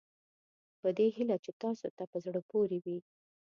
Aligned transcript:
په 0.81 0.89
دې 0.97 1.07
هیله 1.15 1.37
چې 1.43 1.51
تاسوته 1.63 2.03
په 2.11 2.17
زړه 2.25 2.41
پورې 2.49 2.77
وي. 2.85 2.97